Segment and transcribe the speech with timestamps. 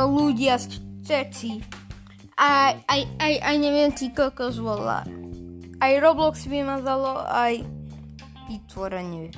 [0.00, 1.60] No ľudia, všetci.
[2.40, 5.04] Aj, aj, aj, aj neviem, ty kokos volá.
[5.76, 7.60] Aj Roblox vymazalo, aj
[8.48, 9.28] vytvorenie.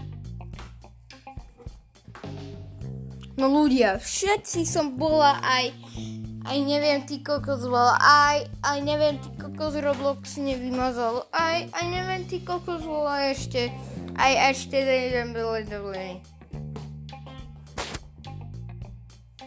[3.35, 5.75] No ľudia, všetci som bola aj
[6.47, 12.23] aj neviem, ty kokos volá, aj, aj neviem, ty kokos Roblox nevymazal, aj, aj neviem,
[12.31, 13.75] ty kokos volá ešte,
[14.15, 16.32] aj ešte jeden byl dovolený.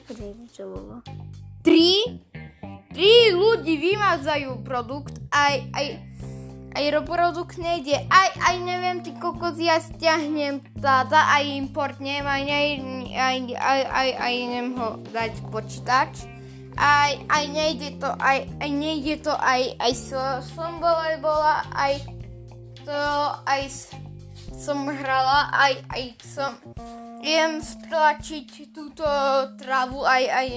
[0.06, 1.02] Bolo?
[1.66, 2.22] Tri?
[2.94, 5.88] Tri ľudí vymazajú produkt, aj, aj,
[6.78, 12.48] aj produkt nejde, aj, aj neviem, ty kokos, ja stiahnem táta, aj import nemá, aj,
[12.48, 12.70] aj,
[13.12, 16.36] aj, aj, aj, aj neviem ho dať počítač
[16.76, 20.22] aj, aj nejde to, aj, aj nejde to, aj, aj so,
[20.56, 22.04] som bola, bola, aj
[22.84, 23.02] to,
[23.48, 23.64] aj
[24.56, 26.52] som hrala, aj, aj som
[27.26, 29.06] jem stlačiť túto
[29.58, 30.48] travu, aj, aj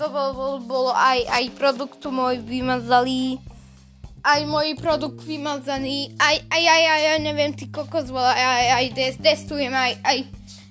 [0.00, 3.36] to bolo, bolo aj, aj produktu môj vymazali,
[4.24, 8.86] aj môj produkt vymazaný, aj, aj, aj, aj, aj neviem, ty kokos bola, aj, aj,
[8.96, 10.18] aj testujem, aj, aj,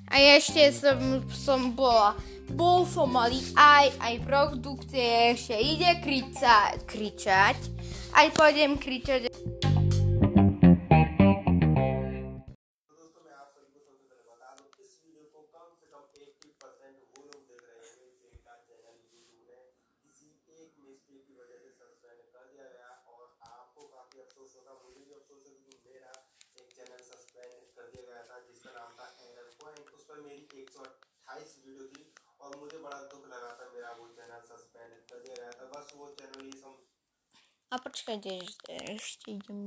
[0.10, 2.18] aj ešte som, som bola.
[2.54, 5.56] Bol som malý, aj, aj produkcie ešte.
[5.58, 7.58] Ide krica, kričať,
[8.14, 9.32] aj pôjdem kričať.
[30.22, 32.04] मेरी एक सौ अट्ठाईस वीडियो थी
[32.40, 35.94] और मुझे बड़ा दुख लगा था मेरा वो चैनल सस्पेंड कर दिया गया था बस
[35.96, 36.82] वो चैनल ये सम
[37.72, 39.62] ešte, ešte idem.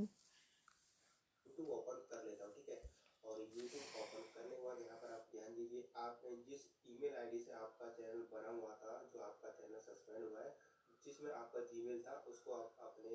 [1.46, 2.76] YouTube open कर लेता हूँ ठीक है
[3.24, 7.38] और यूट्यूब ओपन करने के बाद यहाँ पर आप ध्यान दीजिए आपने जिस ईमेल आईडी
[7.40, 10.52] से आपका चैनल बना हुआ था जो आपका चैनल सस्पेंड हुआ है
[11.04, 13.14] जिसमें आपका जीमेल था उसको आप अपने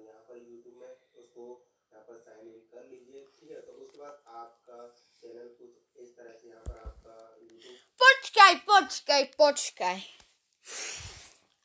[0.00, 1.46] यहाँ पर यूट्यूब में उसको
[1.91, 4.79] यहाँ पर साइन इन कर लीजिए ठीक है तो उसके बाद आपका
[5.21, 9.99] चैनल कुछ इस तरह से यहाँ पर आपका YouTube Počkaj, počkaj, počkaj.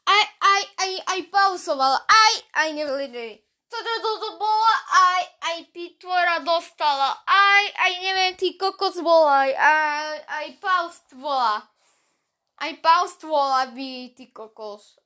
[0.07, 3.33] Aj, aj, aj, aj pauzovala, aj, aj nevlídej.
[3.69, 10.19] Toto toto bola, aj, aj pitvora dostala, aj, aj neviem, ty kokos bola, aj, aj,
[10.41, 11.69] aj paust bola.
[12.61, 14.97] Aj paust bola by, ty kokos.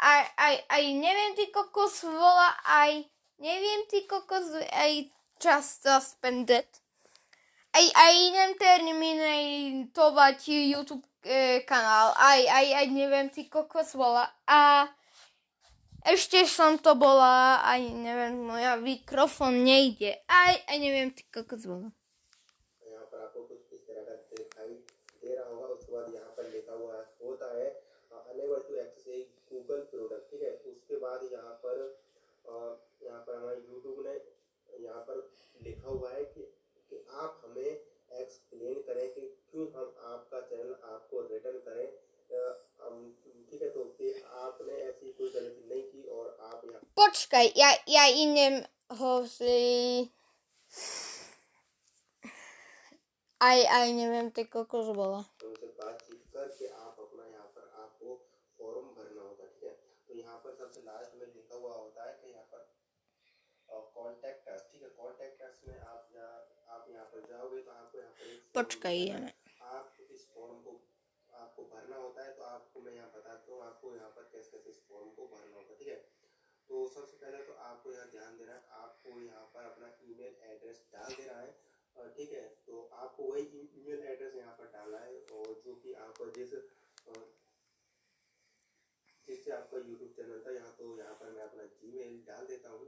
[0.00, 3.08] Aj, aj, aj neviem, ty kokos bola, aj,
[3.42, 5.10] neviem, ty kokos, aj
[5.40, 6.66] čas suspended.
[7.70, 14.26] aj, aj idem terminovať YouTube e, kanál, aj, aj, aj neviem, ty kokos bola.
[14.46, 14.88] A
[16.04, 20.18] ešte som to bola, aj neviem, moja mikrofon nejde.
[20.26, 21.90] Aj, aj neviem, ty kokos bola.
[22.82, 24.74] यहाँ पर आपको कुछ इस तरह का दिखाई
[25.22, 27.66] दे रहा होगा उसके बाद यहाँ पर लिखा हुआ है होता है
[28.32, 32.91] unable to access Google product ठीक है उसके बाद यहाँ पर अ, यहाँ पर हमारे
[33.51, 34.15] यूट्यूब ने
[34.79, 35.17] यहाँ पर
[35.61, 36.41] लिखा हुआ है कि,
[36.91, 37.71] कि आप हमें
[38.13, 39.21] एक्सप्लेन करें कि
[39.51, 41.87] क्यों हम आपका चैनल आपको रिटर्न करें
[43.49, 47.69] ठीक है तो फिर आपने ऐसी कोई गलती नहीं की और आप यहाँ Počkaj, ja,
[47.87, 48.55] ja idem
[48.91, 50.11] ho si...
[53.41, 55.21] Aj, aj neviem, ty kokos bola.
[55.43, 58.15] उनसे बातचीत करके आप अपना यहाँ पर आपको
[58.59, 59.73] फॉर्म भरना होगा ठीक है
[60.07, 62.63] तो यहाँ पर सबसे लास्ट में लिखा हुआ होता है कि यहाँ पर
[64.03, 64.89] कॉन्टेक्ट अस ठीक है?
[64.97, 66.39] कॉन्टेक्ट अस में आप यहाँ
[66.75, 70.71] आप यहाँ पर जाओगे तो आपको यहाँ पर form Počkaj, मिलेगा। आप इस फॉर्म को
[71.29, 74.69] आपको भरना होता है तो आपको मैं यहाँ बताता हूँ आपको यहाँ पर कैसे कैसे
[74.69, 75.95] इस फॉर्म को भरना होगा ठीक है?
[76.69, 80.83] तो सबसे पहले तो आपको यहाँ ध्यान देना है आपको यहाँ पर अपना ईमेल एड्रेस
[80.93, 81.51] डाल देना है
[82.15, 82.43] ठीक है?
[82.67, 86.53] तो आपको वही ईमेल एड्रेस यहाँ पर डालना है और जो कि आप जिस
[89.27, 92.87] जिससे आपका यूट्यूब चैनल था यहाँ तो यहाँ पर मैं अपना जीमेल डाल देता हूँ।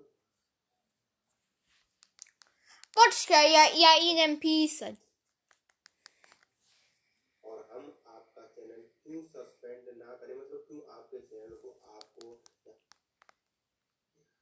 [2.98, 4.96] Počkaj, ja, ja idem písať.
[7.44, 10.36] और हम आपका चैनल क्यों सस्पेंड ना करें?
[10.36, 12.32] मतलब क्यों आपके चैनल को आपको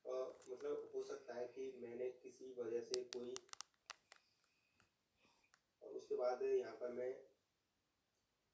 [0.05, 0.15] अ,
[0.49, 3.33] मतलब हो सकता है कि मैंने किसी वजह से कोई
[5.81, 7.11] और उसके बाद यहाँ पर मैं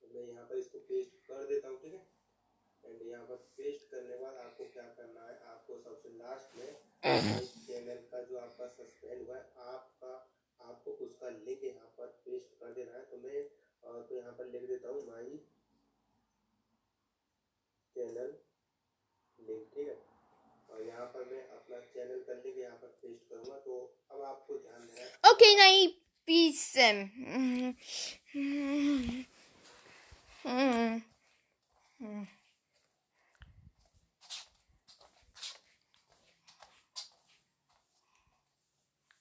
[0.01, 2.01] मैं यहाँ पर इसको पेस्ट कर देता हूँ ठीक है?
[2.83, 5.35] एंड यहाँ पर पेस्ट करने के बाद आपको क्या करना है?
[5.45, 6.69] आपको सबसे लास्ट में
[7.67, 9.88] चैनल का जो आपका सस्पेंड हुआ है आपका
[10.69, 13.39] आपको उसका लिंक यहाँ पर पेस्ट कर देना है। तो मैं
[14.07, 15.37] तो यहाँ पर लिख देता हूँ माई
[17.95, 18.31] चैनल
[19.39, 19.97] लिंक ठीक है?
[20.69, 23.73] और यहाँ पर मैं अपना चैनल का लिंक यहाँ पर पेस्ट करूँगा। तो
[24.11, 25.81] अब आपको ध्यान देना है। Okej, no i
[26.27, 26.97] pisem.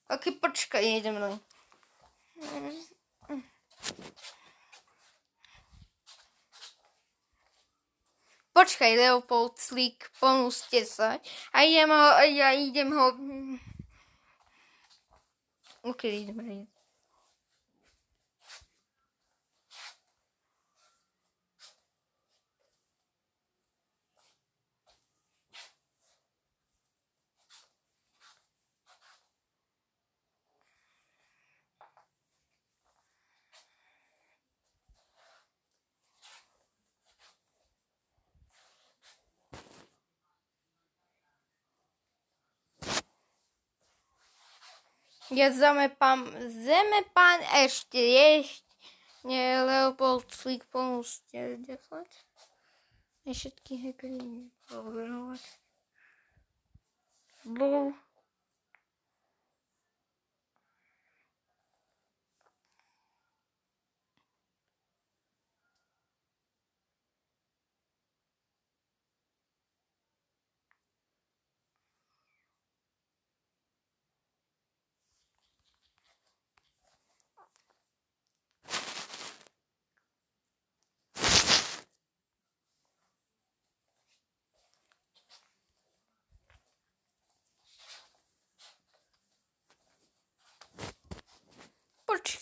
[0.09, 1.37] Ok, počkaj, idem do
[8.57, 11.21] Počkaj, Leopold Slik, pomúste sa.
[11.53, 13.07] A idem ho, ja idem ho...
[15.85, 16.67] Ok, ideme.
[45.29, 48.01] Ja zamepám, zemepán ešte.
[49.29, 51.69] Nie, Leopold Slik pomôžte 10.
[53.29, 55.45] A všetky hekry overovať.
[57.45, 57.93] Bol.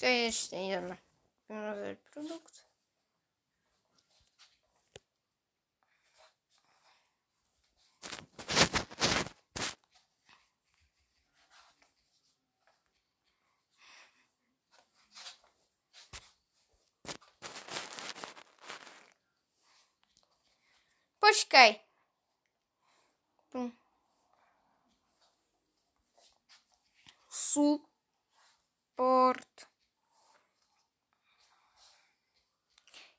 [0.00, 0.80] Конечно, я
[1.48, 1.98] знаю.
[2.12, 2.65] продукт.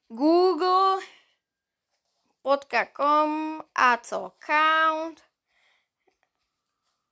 [0.10, 1.02] Google,
[2.42, 5.24] Brotka.com, Ads Account,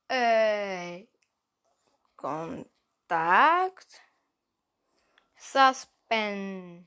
[0.08, 1.06] äh,
[2.16, 4.00] Kontakt,
[5.36, 6.86] Suspended.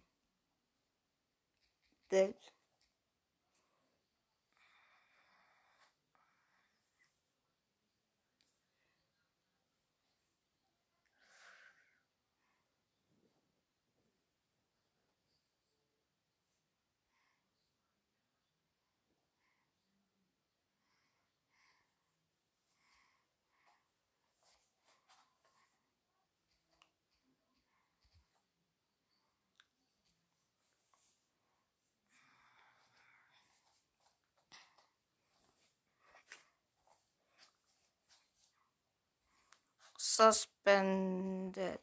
[39.99, 41.79] suspended.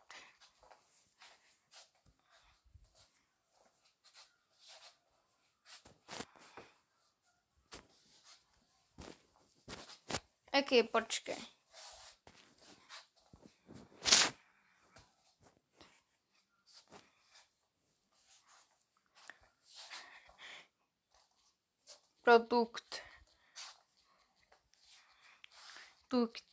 [10.52, 11.36] Okay, poczekaj.
[22.22, 23.02] Produkt.
[26.08, 26.45] Produkt.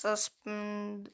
[0.00, 1.12] suspended.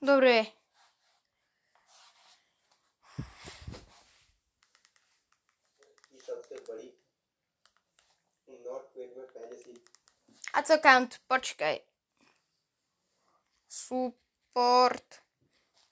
[0.00, 0.57] Добрый.
[10.58, 11.18] A co count?
[11.18, 11.80] Počkaj.
[13.68, 15.22] Support.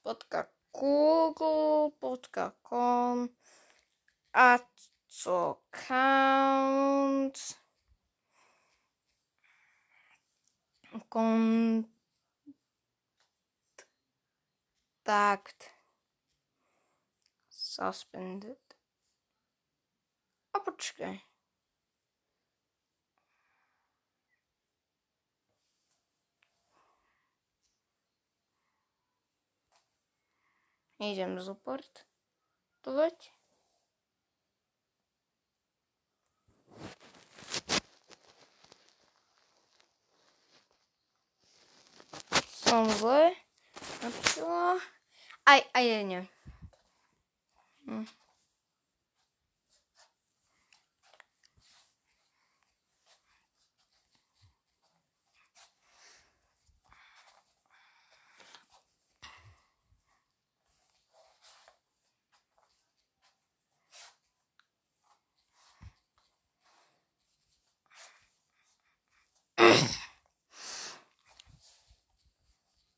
[0.03, 1.91] Podka Google.
[1.99, 3.29] Podka com.
[4.33, 4.59] A
[5.07, 7.39] co count?
[11.09, 11.87] Contact.
[17.49, 18.75] Suspended.
[20.53, 21.26] A počkaj.
[30.99, 32.07] Идем в зуппорт.
[32.81, 33.31] Плоть.
[42.49, 43.37] Сам злой.
[45.45, 46.27] Ай, ай, ай, не.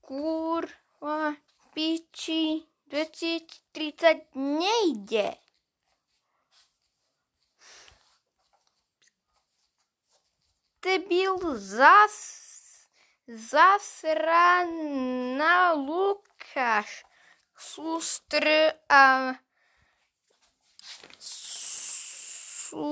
[0.10, 1.38] kurva
[1.74, 5.36] piči 2030 nejde.
[10.80, 12.40] Ty byl zas
[13.28, 14.04] zasraná
[15.74, 17.06] Lukáš,
[17.58, 18.50] sustr
[18.90, 19.34] a
[22.70, 22.90] sustr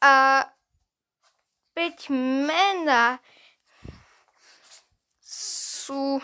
[0.00, 0.44] a
[1.78, 3.22] Batmana
[5.20, 6.20] su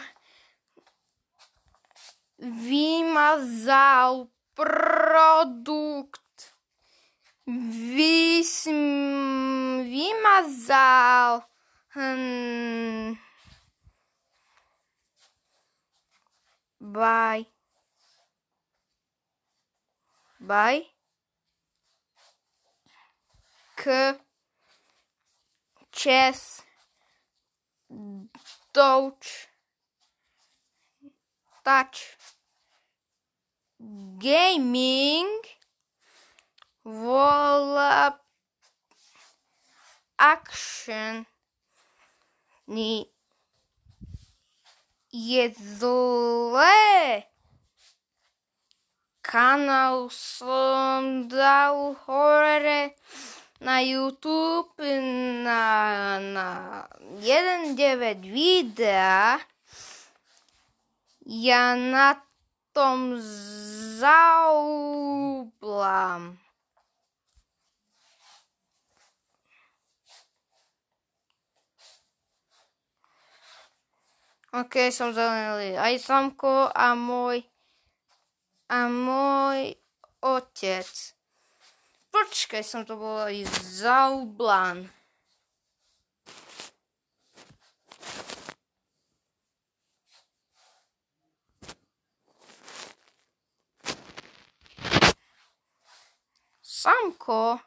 [2.38, 6.38] vimasal product
[7.46, 8.66] vis
[9.94, 11.46] vimasal
[11.94, 13.16] hum,
[16.80, 17.46] bye.
[20.40, 20.90] Bye.
[23.76, 24.23] Que
[25.94, 26.62] chess
[28.72, 29.48] touch
[31.64, 32.16] touch
[34.18, 35.30] gaming
[36.84, 38.18] vola
[40.18, 41.26] action.
[42.66, 43.10] Ni.
[45.12, 45.52] Je.
[49.22, 52.94] Kanál som dal hore
[53.60, 54.82] na YouTube
[55.44, 56.46] na, na
[57.22, 59.38] 1.9 videa.
[61.26, 62.20] Ja na
[62.74, 63.16] tom
[63.98, 65.54] zaublam.
[74.54, 77.42] Ok, som zelený aj samko a môj
[78.70, 79.74] a môj
[80.22, 80.86] otec.
[82.14, 84.88] Português esqueçam, estou a Zaublan.
[96.62, 97.60] Samko.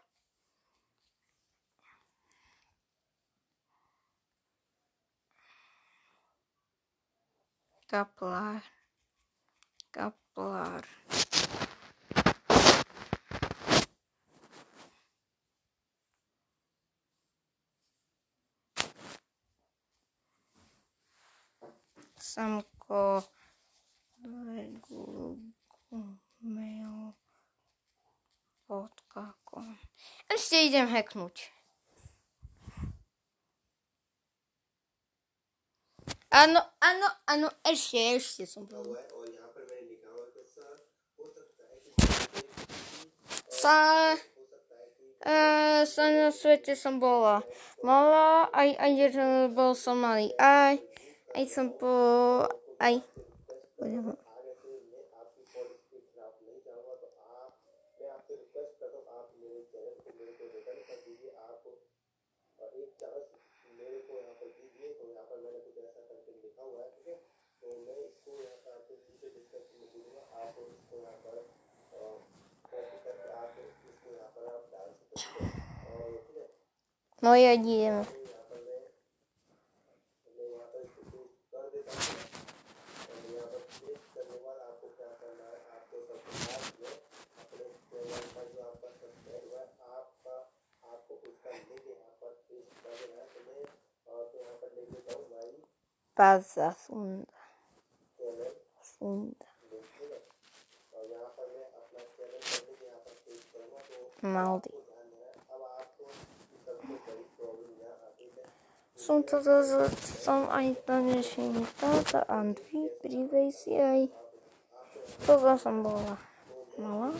[7.89, 8.63] Caplar.
[9.91, 10.85] Caplar.
[22.27, 23.23] samko
[26.41, 26.99] gmail.com
[30.27, 31.55] Ešte idem hacknúť.
[36.27, 38.83] Áno, áno, áno, ešte, ešte som bol.
[43.47, 43.75] Sa...
[45.27, 45.33] E,
[45.89, 47.41] sa na svete som bola
[47.81, 48.91] malá, aj, aj
[49.51, 50.77] bol som malý, aj
[51.32, 51.92] aj som po,
[52.80, 53.00] aj,
[77.52, 78.15] आगे से
[96.37, 97.27] casa afunda.
[98.79, 99.45] Afunda.
[104.21, 104.77] Maldito.
[108.95, 114.11] São todas as são então limitada, Andvi, privacy.
[115.25, 116.19] Todas são boa.
[116.77, 117.13] Mala.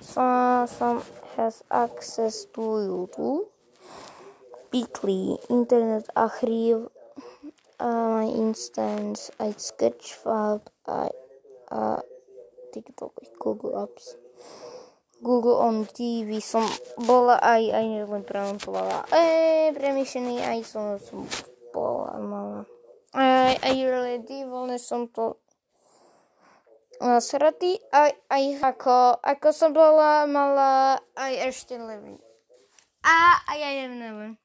[0.00, 1.02] Some, some
[1.36, 3.48] has access to YouTube.
[4.70, 6.88] Bitly, Internet Archive
[7.80, 11.10] uh, Instance, aj Sketchfab, aj
[11.70, 12.02] a
[12.74, 14.18] TikTok, Google Apps.
[15.20, 16.64] Google on TV som
[16.96, 19.04] bola aj, aj len premontovala.
[19.12, 21.28] E, premyšlený, aj som, som
[21.76, 22.60] bola mala.
[23.12, 25.36] Aj, aj ready, voľne som to
[27.04, 32.16] nasratý, aj, aj ako, ako som bola mala, aj ešte levý.
[33.04, 34.39] A, aj, aj neviem.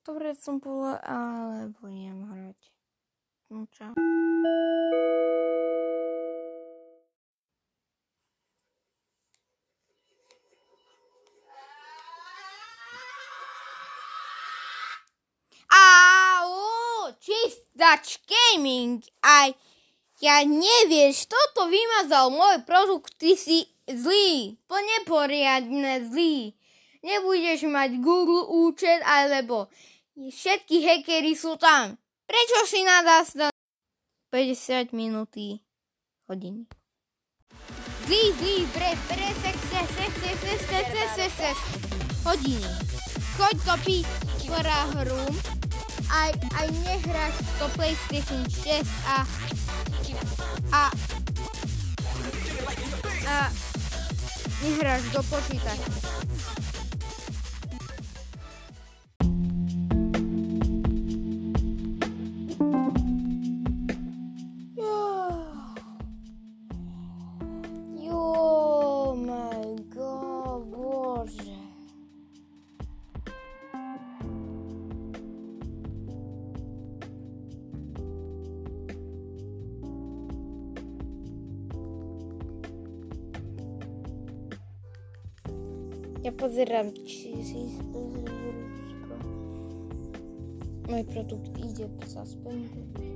[0.00, 2.60] Dobre som bola, ale budem hrať.
[3.52, 3.92] No čau.
[15.68, 19.52] Au, čistač gaming, aj
[20.24, 26.56] ja nevieš, toto vymazal môj produkt, ty si zlý, plne poriadne zlý.
[27.00, 29.72] Nebudeš mať Google účet, alebo
[30.16, 31.96] všetky hackery sú tam.
[32.28, 33.32] Prečo si nadás
[34.30, 35.64] 50 minúty
[36.28, 36.68] hodiny?
[38.04, 41.56] Zlý, zlý, bre, bre, sex, sex, sex, sex, sex, sex, sex, sex,
[42.26, 42.70] hodiny.
[43.40, 44.06] Choď to piť,
[45.00, 45.24] hru
[46.10, 49.16] aj, aj nehráš to PlayStation 6 a
[50.74, 50.82] a
[53.30, 53.36] a
[54.62, 55.94] nehráš do počítača.
[86.30, 87.32] Ja pozdrawiam ci.
[90.90, 93.09] мой продукт идет за спинку.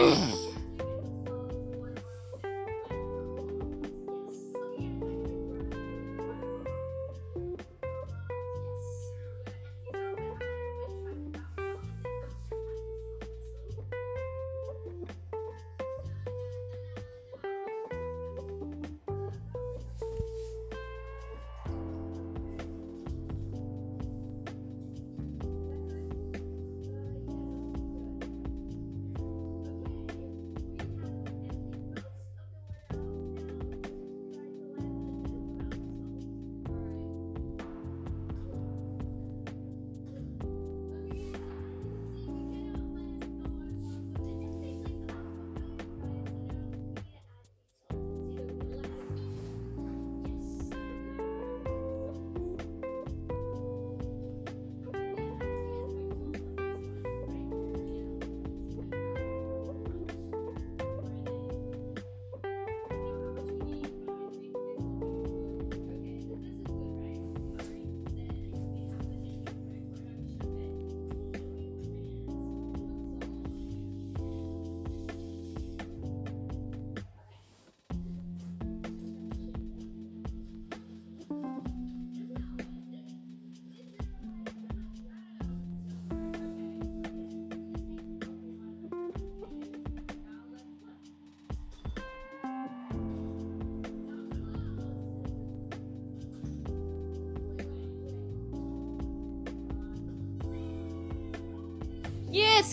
[0.00, 0.36] Ugh.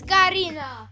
[0.08, 0.87] Garina!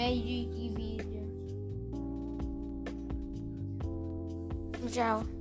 [0.00, 1.20] Magic Video.
[4.88, 5.39] Tchau.